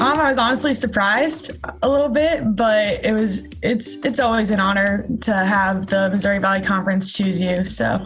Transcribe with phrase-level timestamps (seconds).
[0.00, 1.50] Um, I was honestly surprised
[1.82, 6.38] a little bit, but it was it's it's always an honor to have the Missouri
[6.38, 7.66] Valley Conference choose you.
[7.66, 8.02] So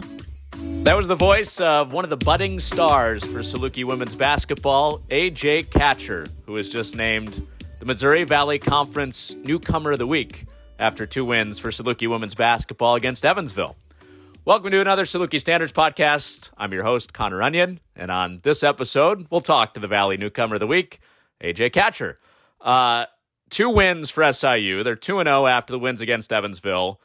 [0.83, 5.69] that was the voice of one of the budding stars for Saluki women's basketball, AJ
[5.69, 7.47] Catcher, who was just named
[7.79, 12.95] the Missouri Valley Conference Newcomer of the Week after two wins for Saluki women's basketball
[12.95, 13.77] against Evansville.
[14.43, 16.49] Welcome to another Saluki Standards podcast.
[16.57, 20.55] I'm your host, Connor Onion, and on this episode, we'll talk to the Valley Newcomer
[20.55, 20.99] of the Week,
[21.43, 22.17] AJ Catcher.
[22.61, 23.05] Uh,
[23.49, 24.83] two wins for SIU.
[24.83, 26.99] They're 2 0 after the wins against Evansville.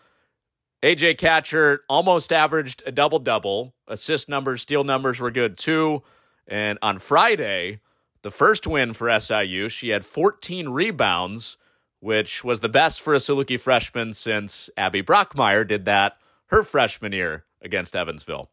[0.82, 3.74] AJ Catcher almost averaged a double double.
[3.86, 6.02] Assist numbers, steal numbers were good too.
[6.46, 7.80] And on Friday,
[8.22, 11.58] the first win for SIU, she had 14 rebounds,
[12.00, 16.16] which was the best for a Saluki freshman since Abby Brockmeyer did that
[16.46, 18.50] her freshman year against Evansville.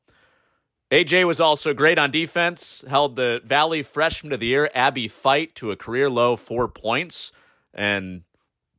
[0.92, 5.54] AJ was also great on defense, held the Valley Freshman of the Year, Abby Feit,
[5.56, 7.34] to a career low four points,
[7.74, 8.22] and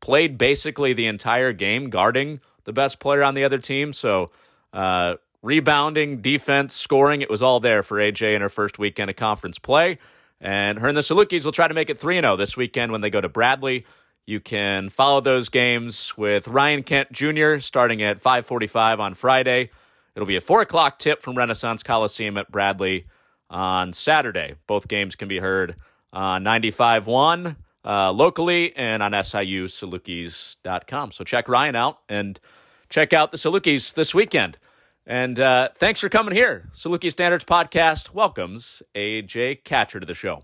[0.00, 3.92] played basically the entire game guarding the best player on the other team.
[3.92, 4.28] So,
[4.72, 9.16] uh, rebounding, defense, scoring, it was all there for AJ in her first weekend of
[9.16, 9.98] conference play.
[10.40, 13.02] And her and the Salukis will try to make it 3 0 this weekend when
[13.02, 13.84] they go to Bradley.
[14.24, 17.58] You can follow those games with Ryan Kent Jr.
[17.58, 19.70] starting at 545 on Friday.
[20.18, 23.06] It'll be a four o'clock tip from Renaissance Coliseum at Bradley
[23.48, 24.56] on Saturday.
[24.66, 25.76] Both games can be heard
[26.12, 31.12] on 95.1 uh, locally and on SIUSalukis.com.
[31.12, 32.40] So check Ryan out and
[32.88, 34.58] check out the Salukis this weekend.
[35.06, 36.68] And uh, thanks for coming here.
[36.72, 40.42] Saluki Standards Podcast welcomes AJ Catcher to the show.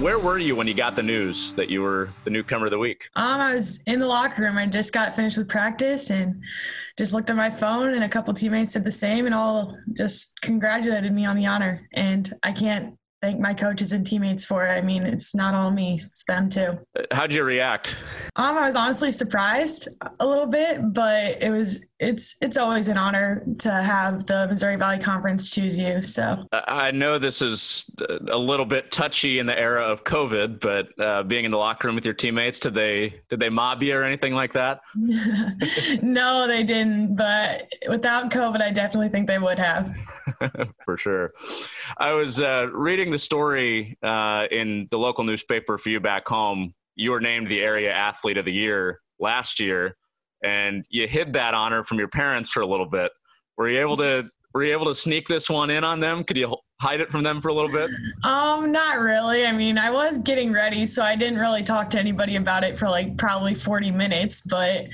[0.00, 2.78] Where were you when you got the news that you were the newcomer of the
[2.78, 3.08] week?
[3.16, 4.56] Um, I was in the locker room.
[4.56, 6.42] I just got finished with practice and
[6.98, 10.40] just looked at my phone, and a couple teammates did the same, and all just
[10.40, 11.86] congratulated me on the honor.
[11.92, 14.70] And I can't thank my coaches and teammates for it.
[14.70, 16.78] I mean, it's not all me; it's them too.
[17.12, 17.96] How'd you react?
[18.36, 19.88] Um, I was honestly surprised
[20.20, 24.76] a little bit, but it was it's it's always an honor to have the Missouri
[24.76, 26.02] Valley Conference choose you.
[26.02, 27.90] So I know this is
[28.30, 31.88] a little bit touchy in the era of COVID, but uh, being in the locker
[31.88, 34.80] room with your teammates, did they did they mob you or anything like that?
[36.02, 37.16] no, they didn't.
[37.16, 39.94] But without COVID, I definitely think they would have.
[40.84, 41.32] For sure.
[41.98, 46.74] I was uh, reading the story uh, in the local newspaper for you back home.
[46.96, 49.96] You were named the area athlete of the year last year
[50.42, 53.12] and you hid that honor from your parents for a little bit.
[53.56, 56.24] Were you able to were you able to sneak this one in on them?
[56.24, 57.88] Could you hide it from them for a little bit?
[58.24, 59.46] Um, not really.
[59.46, 62.76] I mean, I was getting ready, so I didn't really talk to anybody about it
[62.76, 64.40] for like probably 40 minutes.
[64.40, 64.86] But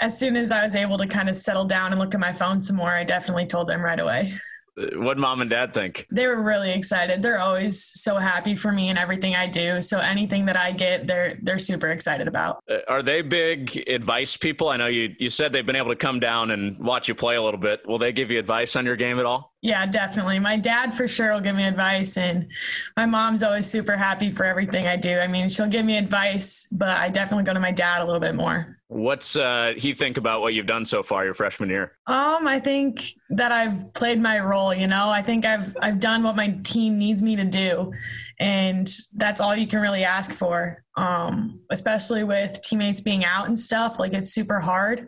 [0.00, 2.32] as soon as I was able to kind of settle down and look at my
[2.32, 4.32] phone some more, I definitely told them right away.
[4.76, 6.06] What mom and dad think?
[6.10, 7.22] They were really excited.
[7.22, 9.82] They're always so happy for me and everything I do.
[9.82, 12.62] So anything that I get, they're they're super excited about.
[12.70, 14.68] Uh, are they big advice people?
[14.68, 17.36] I know you you said they've been able to come down and watch you play
[17.36, 17.86] a little bit.
[17.86, 19.51] Will they give you advice on your game at all?
[19.62, 20.40] Yeah, definitely.
[20.40, 22.50] My dad for sure will give me advice, and
[22.96, 25.20] my mom's always super happy for everything I do.
[25.20, 28.20] I mean, she'll give me advice, but I definitely go to my dad a little
[28.20, 28.76] bit more.
[28.88, 31.92] What's uh, he think about what you've done so far your freshman year?
[32.08, 34.74] Um, I think that I've played my role.
[34.74, 37.92] You know, I think I've I've done what my team needs me to do,
[38.42, 40.82] and that's all you can really ask for.
[40.96, 45.06] Um, especially with teammates being out and stuff, like it's super hard.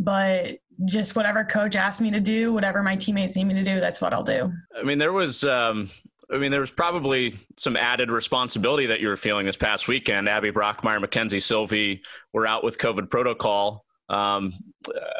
[0.00, 3.78] But just whatever coach asks me to do, whatever my teammates need me to do,
[3.78, 4.52] that's what I'll do.
[4.76, 5.90] I mean, there was, um,
[6.32, 10.28] I mean, there was probably some added responsibility that you were feeling this past weekend.
[10.28, 12.00] Abby Brockmeyer, Makenzie Silvey
[12.32, 13.84] were out with COVID protocol.
[14.08, 14.54] Um,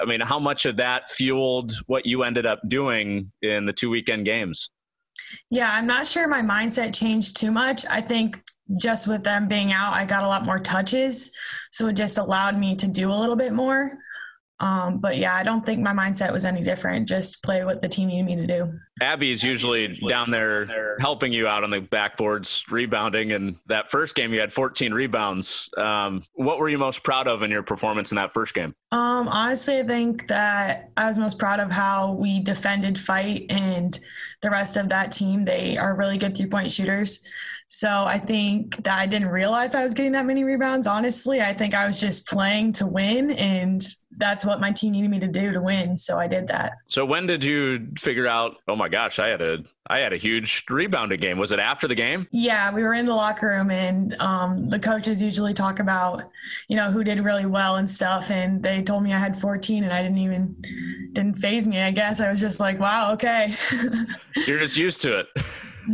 [0.01, 3.89] I mean, how much of that fueled what you ended up doing in the two
[3.89, 4.71] weekend games?
[5.51, 7.85] Yeah, I'm not sure my mindset changed too much.
[7.87, 8.43] I think
[8.77, 11.33] just with them being out, I got a lot more touches.
[11.71, 13.99] So it just allowed me to do a little bit more.
[14.63, 17.09] Um, but yeah, I don't think my mindset was any different.
[17.09, 18.79] Just play what the team needed me to do.
[19.01, 23.33] Abby is usually down there helping you out on the backboards, rebounding.
[23.33, 25.69] And that first game, you had 14 rebounds.
[25.77, 28.73] Um, what were you most proud of in your performance in that first game?
[28.93, 33.99] Um, honestly, I think that I was most proud of how we defended Feit and
[34.43, 35.45] the rest of that team.
[35.45, 37.27] They are really good three point shooters.
[37.67, 40.87] So I think that I didn't realize I was getting that many rebounds.
[40.87, 43.83] Honestly, I think I was just playing to win and
[44.23, 45.97] that's what my team needed me to do to win.
[45.97, 46.75] So I did that.
[46.87, 49.59] So when did you figure out, oh my gosh, I had a
[49.89, 51.39] I had a huge rebounding game.
[51.39, 52.29] Was it after the game?
[52.31, 56.23] Yeah, we were in the locker room and um, the coaches usually talk about,
[56.69, 58.31] you know, who did really well and stuff.
[58.31, 60.57] And they told me I had 14 and I didn't even
[61.13, 61.83] didn't faze me.
[61.83, 63.57] I guess I was just like, wow, okay.
[64.47, 65.27] You're just used to it.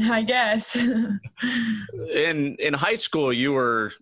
[0.03, 0.77] I guess.
[2.13, 3.93] in in high school, you were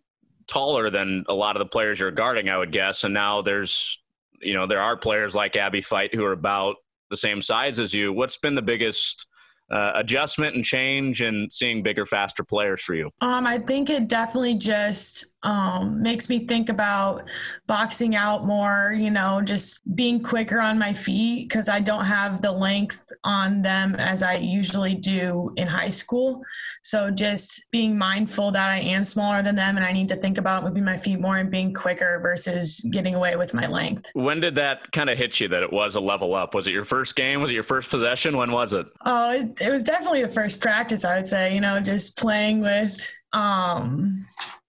[0.46, 3.04] taller than a lot of the players you're guarding, I would guess.
[3.04, 3.98] And now there's,
[4.40, 6.76] you know, there are players like Abby Feit who are about
[7.10, 8.12] the same size as you.
[8.12, 9.26] What's been the biggest
[9.70, 13.10] uh, adjustment and change and seeing bigger, faster players for you?
[13.20, 17.26] Um, I think it definitely just um, makes me think about
[17.66, 22.40] boxing out more, you know, just being quicker on my feet because I don't have
[22.40, 26.42] the length on them as I usually do in high school.
[26.82, 30.38] So just being mindful that I am smaller than them and I need to think
[30.38, 34.06] about moving my feet more and being quicker versus getting away with my length.
[34.14, 36.54] When did that kind of hit you that it was a level up?
[36.54, 37.40] Was it your first game?
[37.40, 38.36] Was it your first possession?
[38.36, 38.86] When was it?
[39.04, 42.62] Oh, it, it was definitely the first practice, I would say, you know, just playing
[42.62, 43.00] with
[43.32, 44.26] um,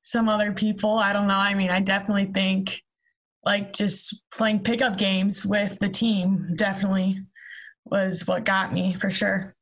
[0.07, 0.97] some other people.
[0.97, 1.35] I don't know.
[1.35, 2.81] I mean, I definitely think
[3.43, 7.19] like just playing pickup games with the team definitely
[7.83, 9.53] was what got me for sure.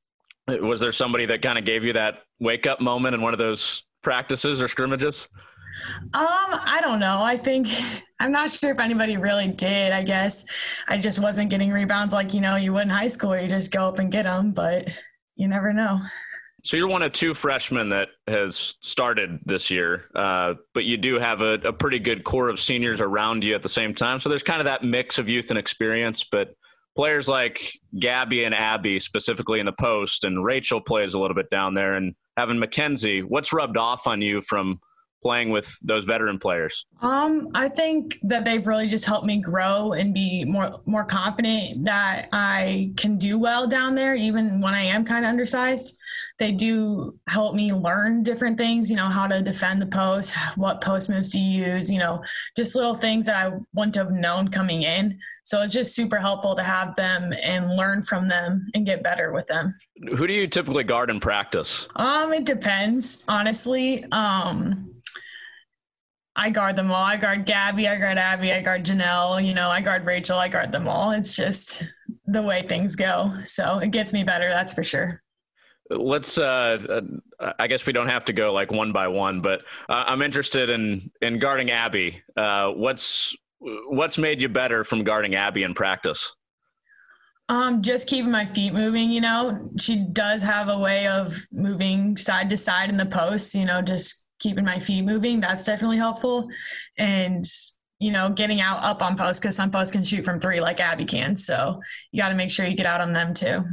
[0.47, 3.39] Was there somebody that kind of gave you that wake up moment in one of
[3.39, 5.27] those practices or scrimmages?
[6.13, 7.23] Um, I don't know.
[7.23, 7.67] I think
[8.19, 9.91] I'm not sure if anybody really did.
[9.91, 10.45] I guess
[10.87, 13.35] I just wasn't getting rebounds like you know you would in high school.
[13.35, 14.95] You just go up and get them, but
[15.35, 15.99] you never know.
[16.65, 21.19] So you're one of two freshmen that has started this year, uh, but you do
[21.19, 24.19] have a, a, pretty good core of seniors around you at the same time.
[24.19, 26.23] So there's kind of that mix of youth and experience.
[26.23, 26.55] But
[26.95, 27.61] players like
[27.99, 31.93] Gabby and Abby, specifically in the post, and Rachel plays a little bit down there,
[31.93, 34.79] and having Mackenzie, what's rubbed off on you from
[35.25, 36.85] playing with those veteran players?
[37.01, 41.83] Um, I think that they've really just helped me grow and be more more confident
[41.85, 45.97] that I can do well down there, even when I am kind of undersized.
[46.37, 50.81] They do help me learn different things, you know, how to defend the post, what
[50.81, 52.23] post moves to use, you know,
[52.55, 55.17] just little things that I wouldn't have known coming in.
[55.41, 59.31] So it's just super helpful to have them and learn from them and get better
[59.31, 59.75] with them.
[60.17, 61.87] Who do you typically guard in practice?
[61.95, 64.05] Um, it depends, honestly.
[64.11, 64.94] Um,
[66.35, 67.03] I guard them all.
[67.03, 70.49] I guard Gabby, I guard Abby, I guard Janelle, you know, I guard Rachel, I
[70.49, 71.11] guard them all.
[71.11, 71.83] It's just
[72.25, 73.33] the way things go.
[73.43, 75.21] So it gets me better, that's for sure.
[75.89, 77.01] Let's uh,
[77.39, 80.23] uh I guess we don't have to go like one by one, but uh, I'm
[80.23, 82.23] interested in in guarding Abby.
[82.35, 86.35] Uh, what's what's made you better from guarding Abby in practice?
[87.47, 89.69] Um, just keeping my feet moving, you know.
[89.77, 93.83] She does have a way of moving side to side in the post, you know,
[93.83, 95.39] just keeping my feet moving.
[95.39, 96.47] That's definitely helpful.
[96.99, 97.43] And,
[97.99, 100.79] you know, getting out up on posts because some posts can shoot from three like
[100.79, 101.35] Abby can.
[101.35, 101.81] So
[102.11, 103.63] you got to make sure you get out on them too.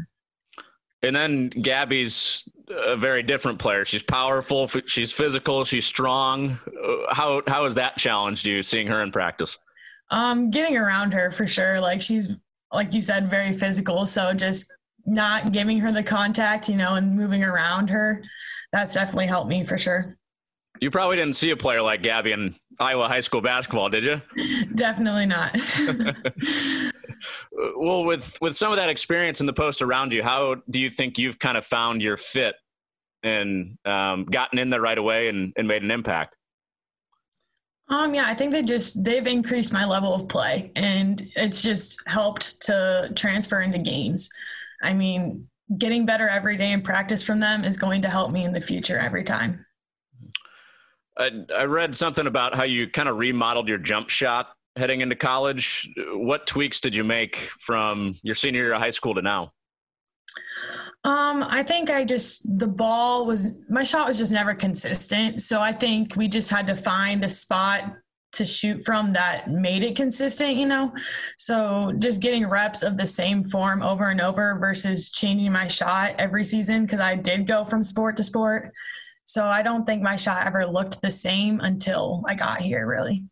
[1.03, 3.85] And then Gabby's a very different player.
[3.85, 4.67] She's powerful.
[4.87, 5.65] She's physical.
[5.65, 6.59] She's strong.
[7.11, 9.59] How how has that challenged you seeing her in practice?
[10.11, 11.81] Um, getting around her for sure.
[11.81, 12.31] Like she's
[12.73, 14.07] like you said, very physical.
[14.07, 14.73] So just
[15.05, 18.23] not giving her the contact, you know, and moving around her,
[18.73, 20.17] that's definitely helped me for sure.
[20.83, 24.21] You probably didn't see a player like Gabby in Iowa high school basketball, did you?
[24.75, 25.57] Definitely not.
[27.77, 30.91] well, with with some of that experience in the post around you, how do you
[30.91, 32.57] think you've kind of found your fit
[33.23, 36.35] and um, gotten in there right away and, and made an impact?
[37.89, 42.03] Um, yeah, I think they just they've increased my level of play, and it's just
[42.09, 44.29] helped to transfer into games.
[44.83, 45.47] I mean,
[45.79, 48.61] getting better every day in practice from them is going to help me in the
[48.61, 49.65] future every time.
[51.19, 55.17] I, I read something about how you kind of remodeled your jump shot heading into
[55.17, 55.91] college.
[56.15, 59.53] What tweaks did you make from your senior year of high school to now?
[61.05, 65.41] Um, I think I just the ball was my shot was just never consistent.
[65.41, 67.93] So I think we just had to find a spot
[68.35, 70.93] to shoot from that made it consistent, you know?
[71.37, 76.15] So just getting reps of the same form over and over versus changing my shot
[76.19, 78.73] every season because I did go from sport to sport.
[79.25, 83.25] So I don't think my shot ever looked the same until I got here, really.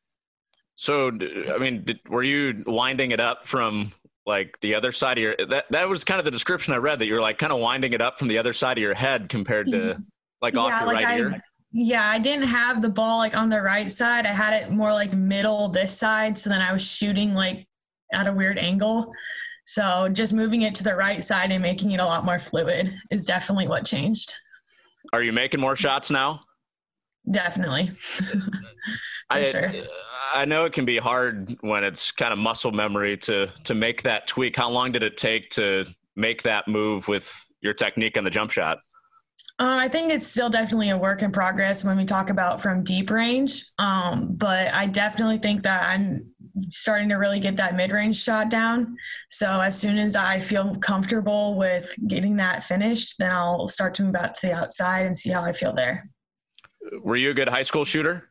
[0.76, 1.08] So,
[1.52, 3.92] I mean, did, were you winding it up from
[4.26, 7.00] like the other side of your that that was kind of the description I read
[7.00, 9.28] that you're like kind of winding it up from the other side of your head
[9.28, 9.98] compared to
[10.40, 11.42] like off yeah, your like right I, ear.
[11.72, 14.26] Yeah, I didn't have the ball like on the right side.
[14.26, 16.38] I had it more like middle this side.
[16.38, 17.66] So then I was shooting like
[18.12, 19.12] at a weird angle.
[19.64, 22.92] So just moving it to the right side and making it a lot more fluid
[23.10, 24.34] is definitely what changed.
[25.12, 26.40] Are you making more shots now?
[27.30, 27.90] Definitely.
[29.30, 29.72] I, sure.
[30.32, 34.02] I know it can be hard when it's kind of muscle memory to to make
[34.02, 34.56] that tweak.
[34.56, 35.86] How long did it take to
[36.16, 38.78] make that move with your technique on the jump shot?
[39.58, 42.82] Uh, I think it's still definitely a work in progress when we talk about from
[42.82, 43.66] deep range.
[43.78, 46.34] Um, but I definitely think that I'm
[46.68, 48.96] starting to really get that mid range shot down.
[49.28, 54.04] So as soon as I feel comfortable with getting that finished, then I'll start to
[54.04, 56.08] move out to the outside and see how I feel there.
[57.02, 58.30] Were you a good high school shooter?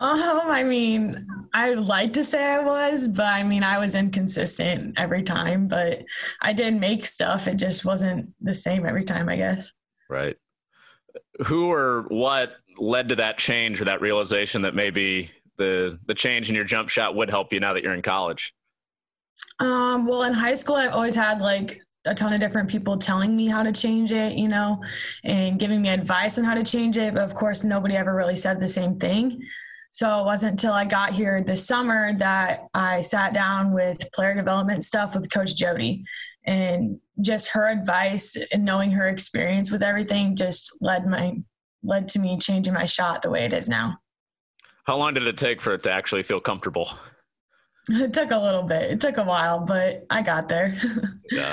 [0.00, 0.18] Um,
[0.50, 5.22] I mean, I like to say I was, but I mean, I was inconsistent every
[5.22, 6.04] time, but
[6.40, 7.46] I did make stuff.
[7.46, 9.72] It just wasn't the same every time, I guess.
[10.08, 10.36] Right.
[11.44, 16.48] Who or what led to that change or that realization that maybe the the change
[16.48, 18.52] in your jump shot would help you now that you're in college?
[19.60, 23.36] Um, well, in high school, I've always had like a ton of different people telling
[23.36, 24.82] me how to change it, you know,
[25.22, 27.14] and giving me advice on how to change it.
[27.14, 29.40] But of course, nobody ever really said the same thing.
[29.92, 34.34] So it wasn't until I got here this summer that I sat down with player
[34.34, 36.04] development stuff with Coach Jody.
[36.46, 41.36] And just her advice and knowing her experience with everything just led my
[41.82, 43.98] led to me changing my shot the way it is now.
[44.84, 46.90] How long did it take for it to actually feel comfortable?
[47.88, 48.90] It took a little bit.
[48.90, 50.78] It took a while, but I got there.
[51.32, 51.52] yeah.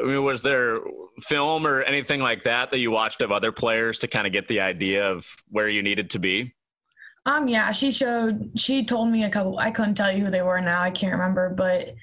[0.00, 0.78] I mean, was there
[1.20, 4.48] film or anything like that that you watched of other players to kind of get
[4.48, 6.54] the idea of where you needed to be?
[7.26, 10.40] Um, yeah, she showed, she told me a couple, I couldn't tell you who they
[10.42, 10.80] were now.
[10.80, 11.94] I can't remember, but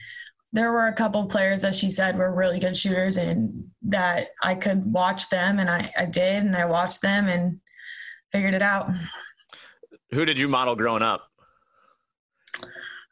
[0.54, 4.56] there were a couple players that she said were really good shooters and that I
[4.56, 5.60] could watch them.
[5.60, 7.60] And I, I did, and I watched them and
[8.32, 8.90] figured it out.
[10.12, 11.28] Who did you model growing up?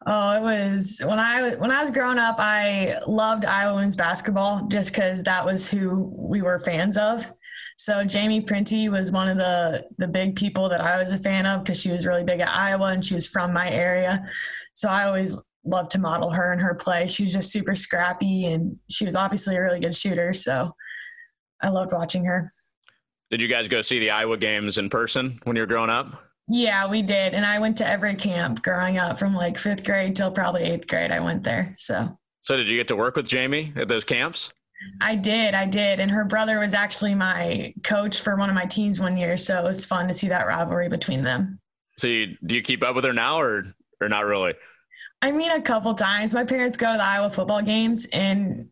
[0.07, 2.35] Oh, it was when I when I was growing up.
[2.37, 7.29] I loved Iowa women's basketball just because that was who we were fans of.
[7.75, 11.47] So Jaime Printy was one of the the big people that I was a fan
[11.47, 14.23] of because she was really big at Iowa and she was from my area.
[14.75, 17.07] So I always loved to model her and her play.
[17.07, 20.33] She was just super scrappy and she was obviously a really good shooter.
[20.33, 20.71] So
[21.61, 22.51] I loved watching her.
[23.31, 26.25] Did you guys go see the Iowa games in person when you were growing up?
[26.47, 27.33] Yeah, we did.
[27.33, 30.87] And I went to every camp growing up from like fifth grade till probably eighth
[30.87, 31.11] grade.
[31.11, 31.73] I went there.
[31.77, 34.53] So So did you get to work with Jamie at those camps?
[35.01, 35.99] I did, I did.
[35.99, 39.57] And her brother was actually my coach for one of my teams one year, so
[39.57, 41.59] it was fun to see that rivalry between them.
[41.97, 43.63] So you, do you keep up with her now or
[44.01, 44.53] or not really?
[45.21, 46.33] I mean a couple times.
[46.33, 48.69] My parents go to the Iowa football games and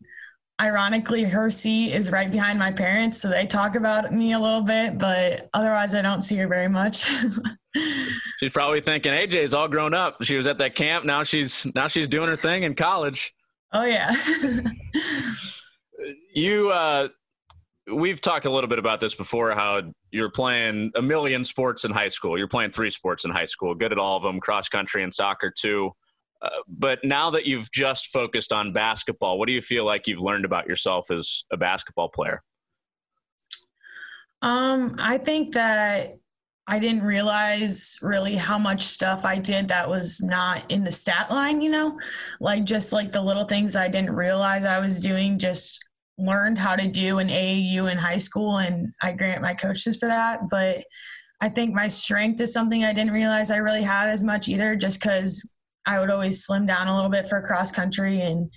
[0.60, 4.62] ironically her seat is right behind my parents, so they talk about me a little
[4.62, 7.10] bit, but otherwise I don't see her very much.
[8.38, 10.22] she's probably thinking AJ's all grown up.
[10.22, 13.34] She was at that camp, now she's now she's doing her thing in college.
[13.72, 14.14] Oh yeah.
[16.34, 17.08] you uh,
[17.92, 21.90] we've talked a little bit about this before how you're playing a million sports in
[21.90, 24.68] high school you're playing three sports in high school good at all of them cross
[24.68, 25.90] country and soccer too
[26.42, 30.22] uh, but now that you've just focused on basketball what do you feel like you've
[30.22, 32.42] learned about yourself as a basketball player
[34.40, 36.16] um, i think that
[36.66, 41.30] I didn't realize really how much stuff I did that was not in the stat
[41.30, 41.98] line, you know,
[42.40, 46.74] like just like the little things I didn't realize I was doing, just learned how
[46.74, 48.58] to do in AAU in high school.
[48.58, 50.48] And I grant my coaches for that.
[50.50, 50.84] But
[51.40, 54.74] I think my strength is something I didn't realize I really had as much either,
[54.74, 55.54] just because
[55.86, 58.50] I would always slim down a little bit for cross country and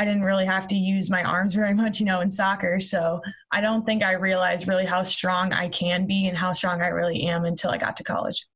[0.00, 2.80] I didn't really have to use my arms very much, you know, in soccer.
[2.80, 3.20] So
[3.52, 6.86] I don't think I realized really how strong I can be and how strong I
[6.86, 8.48] really am until I got to college.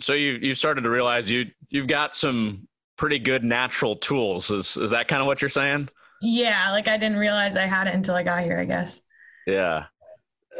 [0.00, 4.50] So you you started to realize you you've got some pretty good natural tools.
[4.50, 5.90] Is is that kind of what you're saying?
[6.22, 9.02] Yeah, like I didn't realize I had it until I got here, I guess.
[9.46, 9.84] Yeah.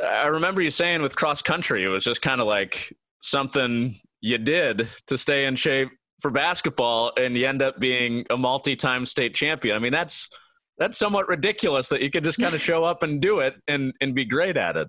[0.05, 4.37] I remember you saying with cross country, it was just kind of like something you
[4.37, 5.89] did to stay in shape
[6.27, 9.77] for basketball and you end up being a multi-time state champion.
[9.77, 10.29] I mean, that's
[10.77, 13.93] that's somewhat ridiculous that you could just kind of show up and do it and
[14.01, 14.89] and be great at it.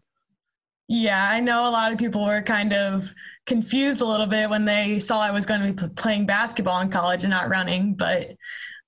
[0.87, 3.13] Yeah, I know a lot of people were kind of
[3.45, 6.89] confused a little bit when they saw I was going to be playing basketball in
[6.89, 8.31] college and not running, but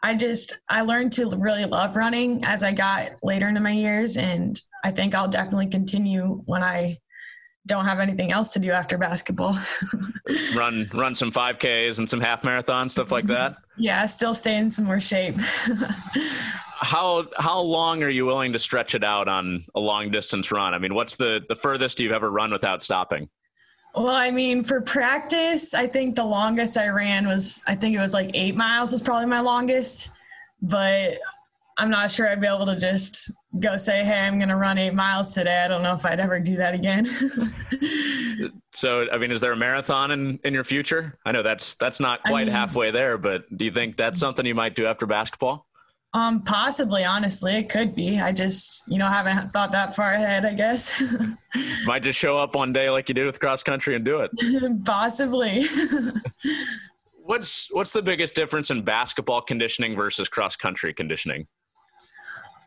[0.02, 4.18] I just I learned to really love running as I got later into my years
[4.18, 6.98] and I think I'll definitely continue when I
[7.70, 9.58] don't have anything else to do after basketball.
[10.56, 13.56] run run some 5Ks and some half marathon stuff like that.
[13.82, 15.38] Yeah, still stay in some more shape.
[16.82, 20.74] how how long are you willing to stretch it out on a long distance run?
[20.74, 23.30] I mean, what's the the furthest you've ever run without stopping?
[23.96, 28.02] Well, I mean, for practice, I think the longest I ran was I think it
[28.02, 30.12] was like 8 miles is probably my longest,
[30.62, 31.14] but
[31.78, 34.78] I'm not sure I'd be able to just go say, "Hey, I'm going to run
[34.78, 37.06] eight miles today." I don't know if I'd ever do that again.
[38.74, 41.18] so, I mean, is there a marathon in in your future?
[41.26, 44.20] I know that's that's not quite I mean, halfway there, but do you think that's
[44.20, 45.66] something you might do after basketball?
[46.14, 47.04] Um, possibly.
[47.04, 48.20] Honestly, it could be.
[48.20, 50.44] I just, you know, haven't thought that far ahead.
[50.44, 51.04] I guess.
[51.86, 54.32] Might just show up one day like you did with cross country and do it.
[54.86, 55.66] possibly.
[57.12, 61.48] what's what's the biggest difference in basketball conditioning versus cross country conditioning?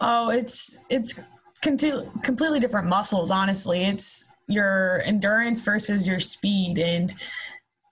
[0.04, 1.20] Oh, it's it's
[1.62, 3.30] completely different muscles.
[3.30, 7.14] Honestly, it's your endurance versus your speed and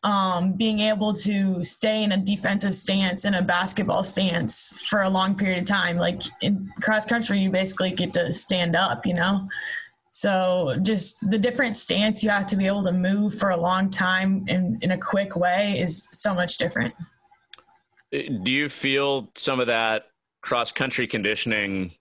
[0.02, 5.08] um, being able to stay in a defensive stance in a basketball stance for a
[5.08, 5.98] long period of time.
[5.98, 9.46] Like in cross country, you basically get to stand up, you know?
[10.10, 13.88] So just the different stance you have to be able to move for a long
[13.88, 16.92] time in, in a quick way is so much different.
[18.10, 20.06] Do you feel some of that
[20.42, 21.92] cross country conditioning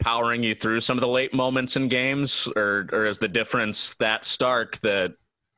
[0.00, 3.94] powering you through some of the late moments in games or, or is the difference
[3.96, 5.14] that stark that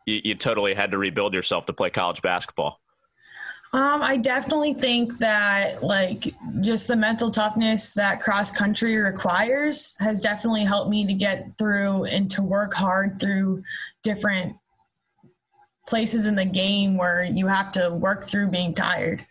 [0.07, 2.81] you, you totally had to rebuild yourself to play college basketball?
[3.73, 10.23] Um, I definitely think that like just the mental toughness that cross country requires has
[10.23, 13.65] definitely helped me to get through and to work hard through
[14.05, 14.57] different
[15.89, 19.27] places in the game where you have to work through being tired.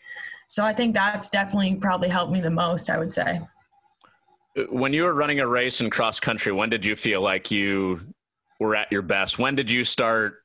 [0.50, 3.40] So I think that's definitely probably helped me the most, I would say.
[4.70, 8.02] When you were running a race in cross country, when did you feel like you
[8.60, 9.40] were at your best?
[9.40, 10.44] When did you start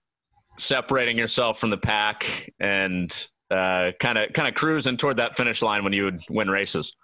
[0.56, 3.10] separating yourself from the pack and
[3.50, 6.96] kind of kind of cruising toward that finish line when you would win races?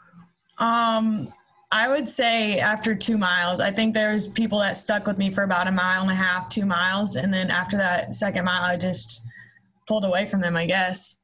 [0.58, 1.32] Um,
[1.72, 3.60] I would say after two miles.
[3.60, 6.48] I think there's people that stuck with me for about a mile and a half,
[6.48, 9.24] two miles, and then after that second mile, I just
[9.86, 10.56] pulled away from them.
[10.56, 11.16] I guess.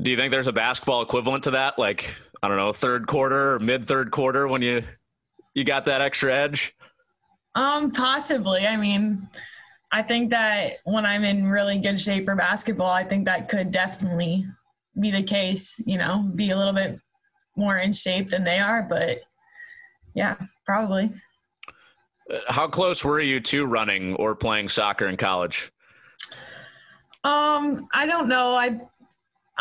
[0.00, 1.78] Do you think there's a basketball equivalent to that?
[1.78, 4.82] Like I don't know, third quarter or mid third quarter when you
[5.54, 6.74] you got that extra edge?
[7.54, 8.66] Um, possibly.
[8.66, 9.28] I mean,
[9.92, 13.70] I think that when I'm in really good shape for basketball, I think that could
[13.70, 14.44] definitely
[14.98, 16.98] be the case, you know, be a little bit
[17.56, 18.82] more in shape than they are.
[18.82, 19.20] But
[20.14, 21.10] yeah, probably.
[22.32, 25.70] Uh, how close were you to running or playing soccer in college?
[27.24, 28.56] Um, I don't know.
[28.56, 28.80] I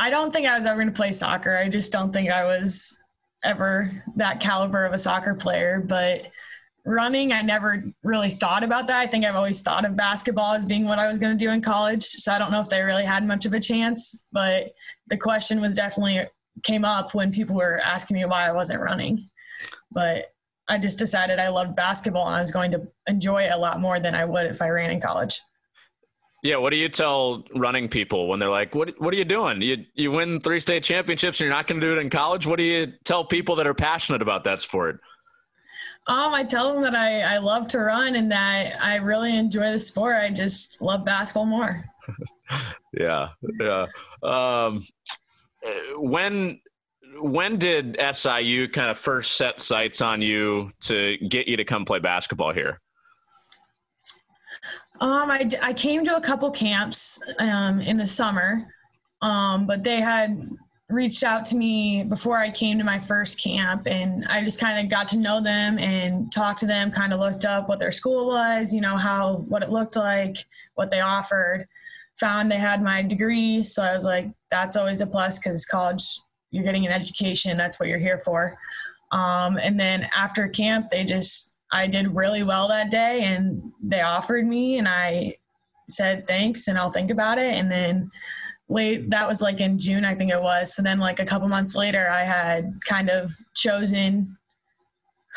[0.01, 1.55] I don't think I was ever going to play soccer.
[1.55, 2.97] I just don't think I was
[3.43, 6.25] ever that caliber of a soccer player, but
[6.83, 8.97] running i never really thought about that.
[8.97, 11.51] I think i've always thought of basketball as being what i was going to do
[11.51, 14.71] in college so i don't know if they really had much of a chance but
[15.05, 16.21] the question was definitely
[16.63, 19.29] came up when people were asking me why i wasn't running.
[19.91, 20.33] But
[20.67, 23.79] i just decided i loved basketball and i was going to enjoy it a lot
[23.79, 25.39] more than i would if i ran in college
[26.43, 29.61] yeah, what do you tell running people when they're like, "What What are you doing?
[29.61, 32.47] You you win three state championships and you're not going to do it in college?
[32.47, 35.01] What do you tell people that are passionate about that sport?"
[36.07, 39.71] Um, I tell them that I, I love to run and that I really enjoy
[39.71, 40.15] the sport.
[40.15, 41.85] I just love basketball more.
[42.99, 43.85] yeah, yeah.
[44.23, 44.83] Um,
[45.97, 46.59] when
[47.19, 51.85] when did SIU kind of first set sights on you to get you to come
[51.85, 52.81] play basketball here?
[55.01, 58.67] Um, I, I came to a couple camps um, in the summer,
[59.21, 60.37] um, but they had
[60.89, 64.83] reached out to me before I came to my first camp and I just kind
[64.83, 67.91] of got to know them and talked to them, kind of looked up what their
[67.91, 70.37] school was, you know, how what it looked like,
[70.75, 71.67] what they offered.
[72.19, 76.03] Found they had my degree, so I was like that's always a plus cuz college
[76.51, 78.55] you're getting an education, that's what you're here for.
[79.11, 84.01] Um, and then after camp, they just I did really well that day and they
[84.01, 85.35] offered me and I
[85.87, 88.09] said thanks and I'll think about it and then
[88.69, 90.75] late that was like in June I think it was.
[90.75, 94.37] So then like a couple months later I had kind of chosen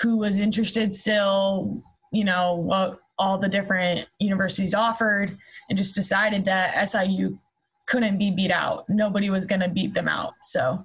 [0.01, 5.33] who was interested still, you know, what all the different universities offered
[5.69, 7.39] and just decided that SIU
[7.87, 8.85] couldn't be beat out.
[8.89, 10.35] Nobody was going to beat them out.
[10.41, 10.85] So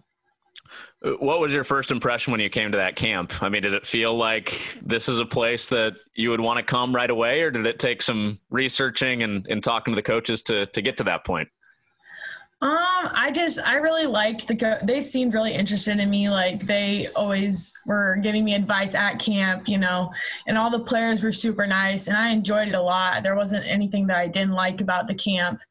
[1.01, 3.41] what was your first impression when you came to that camp?
[3.41, 6.63] I mean, did it feel like this is a place that you would want to
[6.63, 10.41] come right away, or did it take some researching and, and talking to the coaches
[10.43, 11.47] to, to get to that point?
[12.61, 16.29] Um, I just I really liked the co- they seemed really interested in me.
[16.29, 20.11] Like they always were giving me advice at camp, you know,
[20.45, 23.23] and all the players were super nice, and I enjoyed it a lot.
[23.23, 25.61] There wasn't anything that I didn't like about the camp.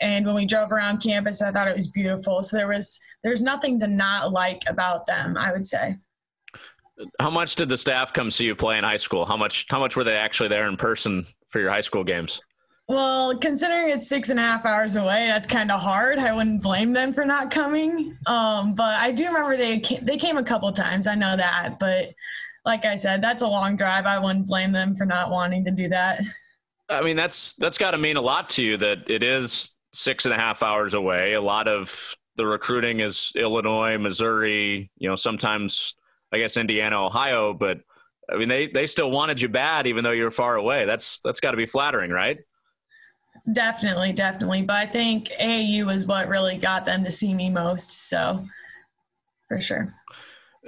[0.00, 2.42] And when we drove around campus, I thought it was beautiful.
[2.42, 5.36] So there was there's nothing to not like about them.
[5.36, 5.96] I would say.
[7.18, 9.24] How much did the staff come see you play in high school?
[9.24, 12.40] How much how much were they actually there in person for your high school games?
[12.90, 16.18] Well, considering it's six and a half hours away, that's kind of hard.
[16.18, 18.16] I wouldn't blame them for not coming.
[18.26, 21.06] Um, but I do remember they came, they came a couple times.
[21.06, 22.12] I know that, but
[22.64, 24.06] like I said, that's a long drive.
[24.06, 26.20] I wouldn't blame them for not wanting to do that.
[26.88, 30.24] I mean, that's that's got to mean a lot to you that it is six
[30.24, 31.34] and a half hours away.
[31.34, 35.94] A lot of the recruiting is Illinois, Missouri, you know, sometimes
[36.32, 37.80] I guess Indiana, Ohio, but
[38.32, 40.84] I mean they they still wanted you bad even though you're far away.
[40.84, 42.38] That's that's got to be flattering, right?
[43.52, 44.62] Definitely, definitely.
[44.62, 48.08] But I think AAU was what really got them to see me most.
[48.08, 48.46] So,
[49.48, 49.92] for sure.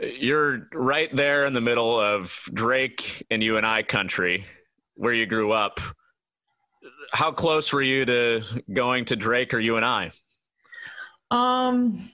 [0.03, 4.47] You're right there in the middle of Drake and UNI country
[4.95, 5.81] where you grew up.
[7.13, 10.11] How close were you to going to Drake or UNI?
[11.31, 12.11] Um,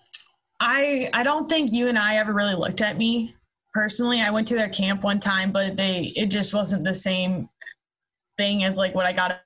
[0.61, 3.35] I I don't think UNI ever really looked at me
[3.73, 4.21] personally.
[4.21, 7.49] I went to their camp one time, but they it just wasn't the same
[8.37, 9.41] thing as like what I got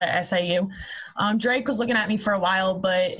[0.00, 0.68] at SIU.
[1.16, 3.18] Um, Drake was looking at me for a while, but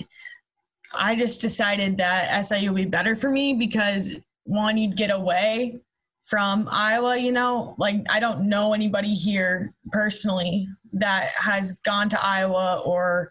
[0.93, 5.81] I just decided that SIU would be better for me because one, you'd get away
[6.25, 12.25] from Iowa, you know, like I don't know anybody here personally that has gone to
[12.25, 13.31] Iowa or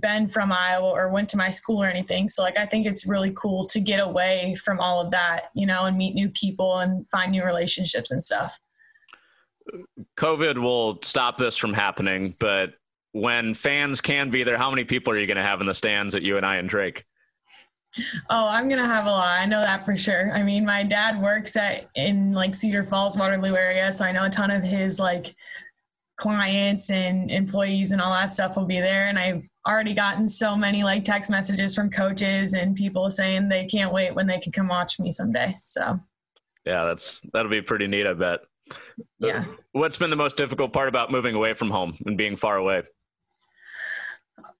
[0.00, 2.28] been from Iowa or went to my school or anything.
[2.28, 5.66] So like I think it's really cool to get away from all of that, you
[5.66, 8.58] know, and meet new people and find new relationships and stuff.
[10.18, 12.74] COVID will stop this from happening, but
[13.12, 15.74] when fans can be there, how many people are you going to have in the
[15.74, 17.04] stands at UNI and Drake?
[18.30, 19.40] Oh, I'm gonna have a lot.
[19.40, 20.32] I know that for sure.
[20.32, 24.24] I mean, my dad works at in like Cedar Falls, Waterloo area, so I know
[24.24, 25.34] a ton of his like
[26.16, 29.08] clients and employees and all that stuff will be there.
[29.08, 33.66] And I've already gotten so many like text messages from coaches and people saying they
[33.66, 35.54] can't wait when they can come watch me someday.
[35.62, 35.98] So
[36.64, 38.06] yeah, that's that'll be pretty neat.
[38.06, 38.40] I bet.
[39.18, 39.44] Yeah.
[39.72, 42.82] What's been the most difficult part about moving away from home and being far away?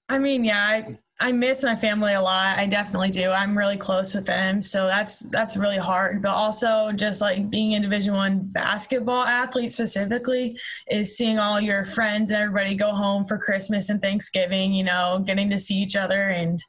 [0.07, 2.59] I mean, yeah, I, I miss my family a lot.
[2.59, 3.31] I definitely do.
[3.31, 6.21] I'm really close with them, so that's that's really hard.
[6.21, 11.85] But also, just like being a Division One basketball athlete specifically, is seeing all your
[11.85, 14.73] friends and everybody go home for Christmas and Thanksgiving.
[14.73, 16.59] You know, getting to see each other and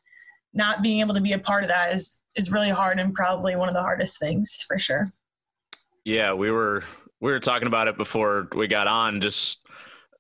[0.54, 3.56] not being able to be a part of that is is really hard and probably
[3.56, 5.08] one of the hardest things for sure.
[6.04, 6.84] Yeah, we were
[7.20, 9.20] we were talking about it before we got on.
[9.20, 9.58] Just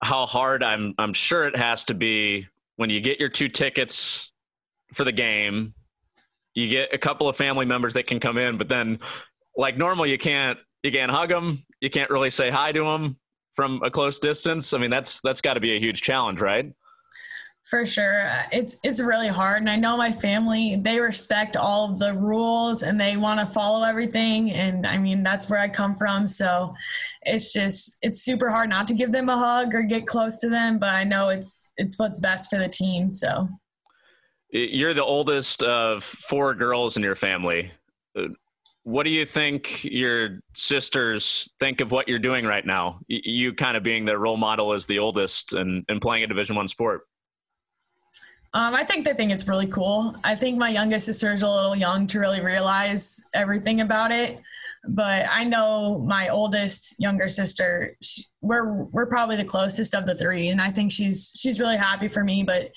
[0.02, 4.32] how hard I'm I'm sure it has to be when you get your two tickets
[4.92, 5.74] for the game,
[6.54, 9.00] you get a couple of family members that can come in, but then
[9.56, 13.16] like normal, you can't you can't hug them, you can't really say hi to them
[13.54, 14.72] from a close distance.
[14.72, 16.72] I mean, that's that's got to be a huge challenge, right?
[17.66, 18.30] For sure.
[18.52, 22.84] It's it's really hard and I know my family, they respect all of the rules
[22.84, 26.74] and they want to follow everything and I mean, that's where I come from, so
[27.22, 30.48] it's just it's super hard not to give them a hug or get close to
[30.48, 33.48] them, but I know it's it's what's best for the team, so
[34.50, 37.72] You're the oldest of four girls in your family.
[38.16, 38.28] Uh,
[38.84, 43.00] what do you think your sisters think of what you're doing right now?
[43.08, 46.54] You kind of being the role model as the oldest and, and playing a Division
[46.54, 47.02] One sport.
[48.56, 50.16] Um, I think they think it's really cool.
[50.24, 54.40] I think my youngest sister is a little young to really realize everything about it,
[54.88, 57.94] but I know my oldest younger sister.
[58.00, 61.76] She, we're we're probably the closest of the three, and I think she's she's really
[61.76, 62.44] happy for me.
[62.44, 62.70] But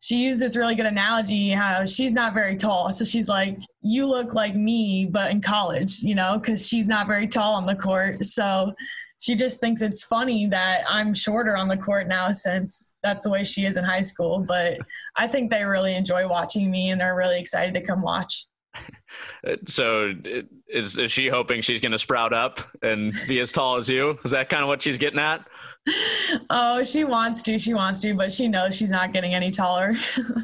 [0.00, 4.06] she used this really good analogy how she's not very tall, so she's like, "You
[4.06, 7.76] look like me, but in college," you know, because she's not very tall on the
[7.76, 8.24] court.
[8.24, 8.72] So
[9.20, 13.30] she just thinks it's funny that I'm shorter on the court now since that's the
[13.30, 14.40] way she is in high school.
[14.40, 14.78] But
[15.16, 18.46] I think they really enjoy watching me and are really excited to come watch.
[19.66, 20.14] So
[20.68, 24.16] is is she hoping she's going to sprout up and be as tall as you?
[24.24, 25.46] Is that kind of what she's getting at?
[26.50, 27.58] Oh, she wants to.
[27.58, 29.94] She wants to, but she knows she's not getting any taller.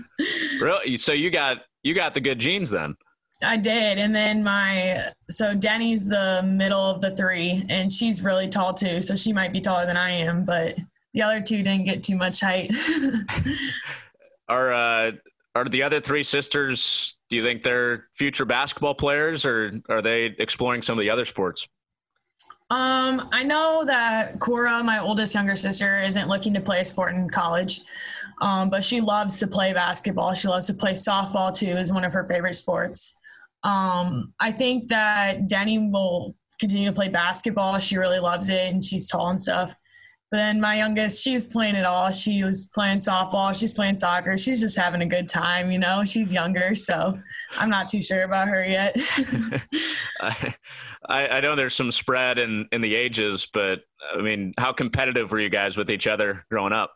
[0.60, 0.96] really?
[0.96, 2.96] So you got you got the good genes then.
[3.42, 3.98] I did.
[3.98, 9.00] And then my, so Denny's the middle of the three, and she's really tall too.
[9.02, 10.76] So she might be taller than I am, but
[11.12, 12.72] the other two didn't get too much height.
[14.48, 15.12] are, uh,
[15.54, 20.34] are the other three sisters, do you think they're future basketball players or are they
[20.38, 21.66] exploring some of the other sports?
[22.68, 27.14] Um, I know that Cora, my oldest younger sister, isn't looking to play a sport
[27.14, 27.82] in college,
[28.40, 30.34] um, but she loves to play basketball.
[30.34, 33.20] She loves to play softball too, is one of her favorite sports.
[33.66, 37.78] Um, I think that Denny will continue to play basketball.
[37.80, 39.74] She really loves it and she's tall and stuff.
[40.30, 42.10] But then my youngest, she's playing it all.
[42.12, 44.38] She was playing softball, she's playing soccer.
[44.38, 46.04] She's just having a good time, you know.
[46.04, 47.18] She's younger, so
[47.56, 48.96] I'm not too sure about her yet.
[50.20, 50.54] I,
[51.08, 53.80] I know there's some spread in, in the ages, but
[54.16, 56.92] I mean, how competitive were you guys with each other growing up?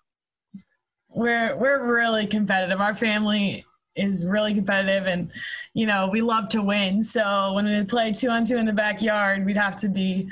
[1.09, 2.81] We're we're really competitive.
[2.81, 3.65] Our family
[4.01, 5.31] is really competitive and
[5.75, 7.03] you know we love to win.
[7.03, 10.29] So when we play two on two in the backyard we'd have to be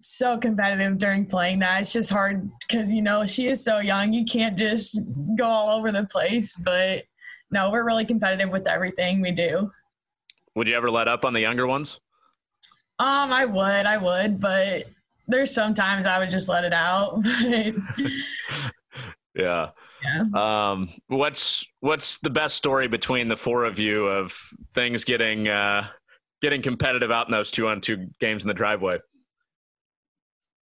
[0.00, 1.82] so competitive during playing that.
[1.82, 4.98] It's just hard because you know she is so young you can't just
[5.36, 7.04] go all over the place but
[7.50, 9.70] no we're really competitive with everything we do.
[10.54, 12.00] Would you ever let up on the younger ones?
[12.98, 14.86] Um i would i would but
[15.26, 17.22] there's sometimes i would just let it out
[19.34, 19.70] yeah
[20.02, 20.24] yeah.
[20.34, 24.32] Um, what's what's the best story between the four of you of
[24.74, 25.88] things getting uh,
[26.42, 28.98] getting competitive out in those two on two games in the driveway?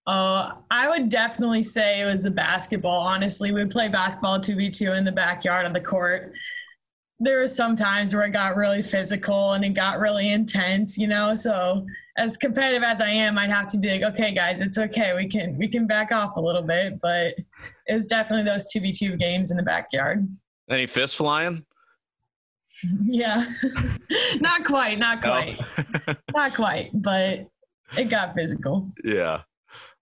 [0.07, 3.01] Uh, I would definitely say it was the basketball.
[3.01, 6.33] Honestly, we'd play basketball two v two in the backyard on the court.
[7.21, 11.09] There were some times where it got really physical and it got really intense, you
[11.09, 11.35] know.
[11.35, 11.85] So
[12.17, 15.15] as competitive as I am, I'd have to be like, okay, guys, it's okay.
[15.15, 17.35] We can we can back off a little bit, but
[17.89, 20.29] it was definitely those two v two games in the backyard.
[20.71, 21.65] Any fists flying?
[23.05, 23.51] yeah,
[24.41, 25.59] not quite, not quite,
[26.07, 26.15] no.
[26.35, 27.47] not quite, but
[27.97, 28.89] it got physical.
[29.05, 29.43] Yeah.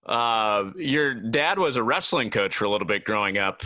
[0.05, 3.63] Uh, your dad was a wrestling coach for a little bit growing up.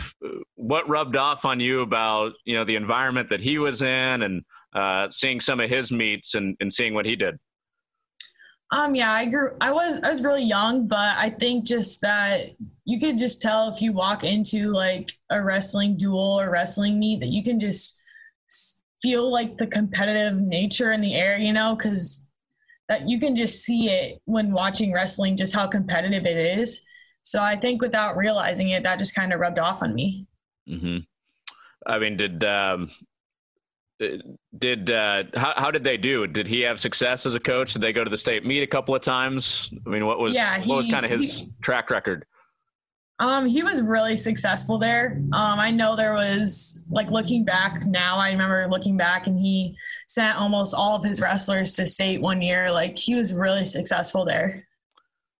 [0.55, 4.43] What rubbed off on you about you know the environment that he was in and
[4.73, 7.37] uh, seeing some of his meets and, and seeing what he did?
[8.71, 9.51] Um, yeah, I grew.
[9.59, 12.51] I was I was really young, but I think just that
[12.91, 17.21] you could just tell if you walk into like a wrestling duel or wrestling meet
[17.21, 17.97] that you can just
[19.01, 22.27] feel like the competitive nature in the air, you know, because
[22.89, 26.81] that you can just see it when watching wrestling, just how competitive it is.
[27.21, 30.27] So I think without realizing it, that just kind of rubbed off on me.
[30.67, 30.97] Mm-hmm.
[31.87, 32.89] I mean, did um,
[34.57, 36.27] did uh, how, how did they do?
[36.27, 37.71] Did he have success as a coach?
[37.71, 39.71] Did they go to the state meet a couple of times?
[39.87, 42.25] I mean, what was yeah, he, what was kind of his he, track record?
[43.21, 45.21] Um, he was really successful there.
[45.31, 48.17] Um, I know there was like looking back now.
[48.17, 52.41] I remember looking back, and he sent almost all of his wrestlers to state one
[52.41, 52.71] year.
[52.71, 54.63] Like he was really successful there.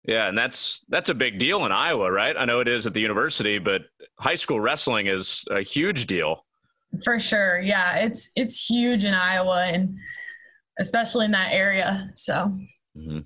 [0.04, 2.36] Yeah, and that's that's a big deal in Iowa, right?
[2.38, 3.82] I know it is at the university, but
[4.20, 6.46] high school wrestling is a huge deal.
[7.04, 7.60] For sure.
[7.60, 7.98] Yeah.
[7.98, 9.98] It's it's huge in Iowa and
[10.80, 12.08] especially in that area.
[12.12, 12.34] So
[12.98, 13.20] mm-hmm.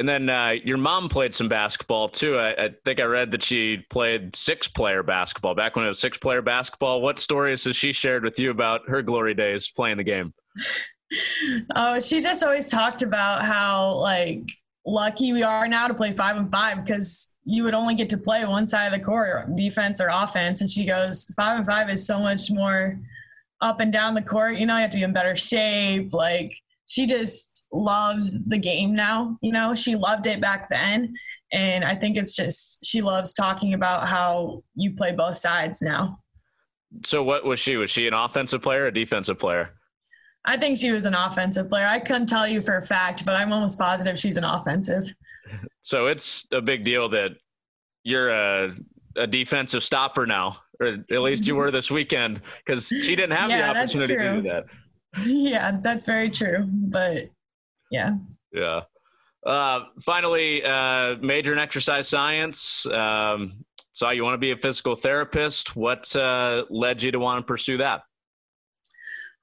[0.00, 2.38] And then uh, your mom played some basketball too.
[2.38, 6.00] I, I, think I read that she played six player basketball back when it was
[6.00, 7.02] six player basketball.
[7.02, 10.32] What stories has she shared with you about her glory days playing the game?
[11.76, 14.40] oh, she just always talked about how like
[14.86, 18.16] lucky we are now to play five and five because you would only get to
[18.16, 20.62] play one side of the court, defense or offense.
[20.62, 22.98] And she goes, five and five is so much more
[23.60, 24.56] up and down the court.
[24.56, 26.14] You know, you have to be in better shape.
[26.14, 26.54] Like
[26.86, 29.36] she just loves the game now.
[29.42, 31.14] You know, she loved it back then.
[31.52, 36.20] And I think it's just, she loves talking about how you play both sides now.
[37.04, 37.76] So what was she?
[37.76, 39.74] Was she an offensive player, a defensive player?
[40.44, 41.86] I think she was an offensive player.
[41.86, 45.12] I couldn't tell you for a fact, but I'm almost positive she's an offensive.
[45.82, 47.30] So it's a big deal that
[48.04, 48.72] you're a,
[49.16, 53.50] a defensive stopper now, or at least you were this weekend, because she didn't have
[53.50, 54.64] yeah, the opportunity to do that.
[55.26, 56.68] Yeah, that's very true.
[56.68, 57.30] But
[57.90, 58.14] yeah.
[58.52, 58.82] Yeah.
[59.44, 62.86] Uh, finally, uh, major in exercise science.
[62.86, 65.76] Um, saw you want to be a physical therapist.
[65.76, 68.02] What uh, led you to want to pursue that?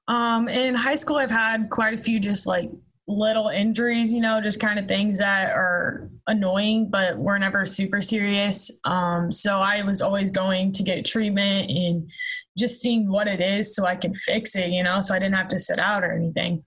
[0.06, 2.70] Um, in high school, I've had quite a few just like
[3.06, 8.02] little injuries, you know, just kind of things that are annoying, but were never super
[8.02, 8.70] serious.
[8.84, 12.10] Um, so I was always going to get treatment and
[12.56, 15.36] just seeing what it is so I could fix it, you know, so I didn't
[15.36, 16.64] have to sit out or anything.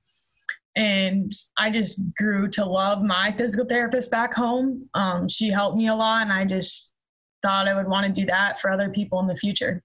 [0.75, 4.89] And I just grew to love my physical therapist back home.
[4.93, 6.93] Um, she helped me a lot, and I just
[7.41, 9.81] thought I would want to do that for other people in the future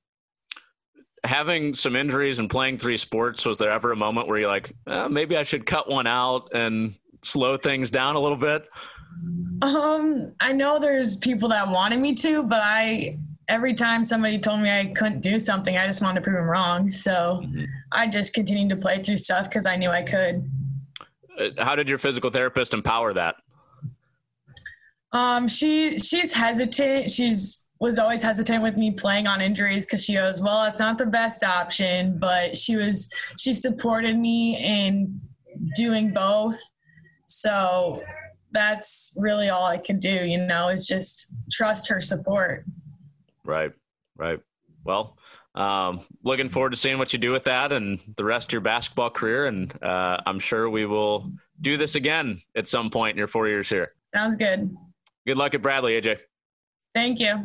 [1.27, 4.73] having some injuries and playing three sports, was there ever a moment where you're like,
[4.87, 8.67] eh, maybe I should cut one out and slow things down a little bit?
[9.63, 13.19] Um, I know there's people that wanted me to, but I
[13.49, 16.47] every time somebody told me I couldn't do something, I just wanted to prove them
[16.47, 16.91] wrong.
[16.91, 17.65] So mm-hmm.
[17.93, 20.45] I just continued to play through stuff because I knew I could.
[21.39, 23.37] Uh, how did your physical therapist empower that?
[25.13, 27.11] Um, she she's hesitant.
[27.11, 30.97] She's was always hesitant with me playing on injuries because she goes, well, it's not
[30.97, 35.21] the best option, but she was she supported me in
[35.75, 36.59] doing both.
[37.27, 38.03] So
[38.53, 42.65] that's really all I could do, you know, is just trust her support.
[43.45, 43.73] Right,
[44.17, 44.41] right.
[44.85, 45.16] Well,
[45.57, 48.61] um, looking forward to seeing what you do with that and the rest of your
[48.61, 49.47] basketball career.
[49.47, 53.49] And uh, I'm sure we will do this again at some point in your four
[53.49, 53.93] years here.
[54.05, 54.75] Sounds good.
[55.27, 56.21] Good luck at Bradley, AJ.
[56.95, 57.45] Thank you.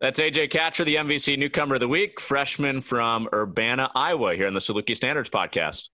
[0.00, 4.54] That's AJ Catcher, the MVC newcomer of the week, freshman from Urbana, Iowa, here on
[4.54, 5.88] the Saluki Standards podcast.